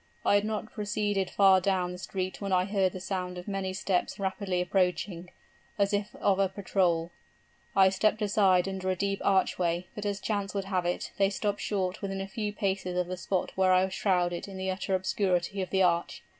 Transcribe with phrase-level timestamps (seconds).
[0.25, 3.71] I had not proceeded far down the street when I heard the sound of many
[3.71, 5.29] steps rapidly approaching,
[5.77, 7.11] as if of a patrol.
[7.75, 11.61] I stepped aside under a deep archway, but as chance would have it, they stopped
[11.61, 14.95] short within a few paces of the spot where I was shrouded in the utter
[14.95, 16.23] obscurity of the arch.